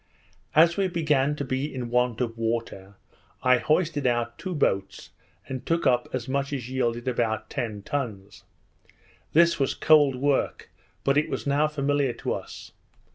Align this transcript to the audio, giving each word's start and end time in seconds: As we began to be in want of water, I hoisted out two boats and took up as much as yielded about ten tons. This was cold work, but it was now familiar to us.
As 0.55 0.77
we 0.77 0.87
began 0.87 1.35
to 1.35 1.45
be 1.45 1.71
in 1.71 1.91
want 1.91 2.21
of 2.21 2.35
water, 2.35 2.95
I 3.43 3.59
hoisted 3.59 4.07
out 4.07 4.39
two 4.39 4.55
boats 4.55 5.11
and 5.47 5.63
took 5.63 5.85
up 5.85 6.09
as 6.11 6.27
much 6.27 6.51
as 6.53 6.71
yielded 6.71 7.07
about 7.07 7.51
ten 7.51 7.83
tons. 7.83 8.43
This 9.33 9.59
was 9.59 9.75
cold 9.75 10.15
work, 10.15 10.71
but 11.03 11.19
it 11.19 11.29
was 11.29 11.45
now 11.45 11.67
familiar 11.67 12.13
to 12.13 12.33
us. 12.33 12.71